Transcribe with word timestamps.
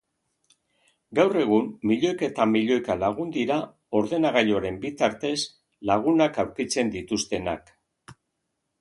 Gaur 1.19 1.37
egun 1.41 1.67
milloika 1.91 2.25
eta 2.29 2.47
milloika 2.55 2.97
lagun 3.03 3.35
dira 3.37 3.59
ordenagailuaren 4.01 4.83
bitartez 4.89 5.37
lagunak 5.93 6.45
bilatzen 6.45 6.95
dituztenak. 6.99 7.77